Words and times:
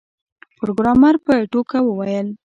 پروګرامر 0.59 1.15
په 1.25 1.33
ټوکه 1.51 1.79
وویل 1.83 2.27